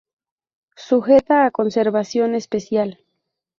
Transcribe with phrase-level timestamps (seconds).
[0.85, 2.89] Sujeta a Conservación especial.